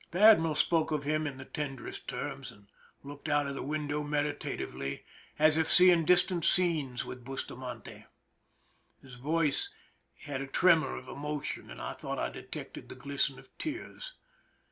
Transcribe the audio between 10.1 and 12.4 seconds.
had a tremor of emotion, and I thought I